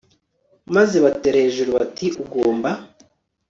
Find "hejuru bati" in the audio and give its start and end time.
1.45-2.07